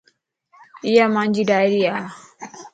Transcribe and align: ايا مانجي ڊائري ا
ايا 0.87 1.05
مانجي 1.13 1.43
ڊائري 1.49 1.81
ا 1.95 1.97